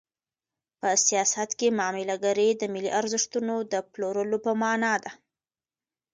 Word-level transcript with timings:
په 0.79 0.89
سیاست 1.07 1.49
کې 1.59 1.67
معامله 1.77 2.15
ګري 2.25 2.47
د 2.51 2.63
ملي 2.73 2.91
ارزښتونو 2.99 3.55
د 3.71 3.73
پلورلو 3.91 4.37
په 4.45 4.51
مانا 4.61 4.93
ده. 5.03 5.11